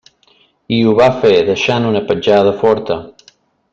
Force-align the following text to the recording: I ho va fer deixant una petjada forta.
I 0.77 0.79
ho 0.87 0.93
va 1.01 1.09
fer 1.25 1.33
deixant 1.49 1.85
una 1.91 2.01
petjada 2.09 2.55
forta. 2.63 2.99